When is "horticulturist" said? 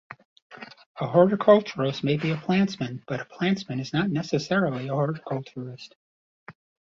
1.07-2.03, 4.95-5.93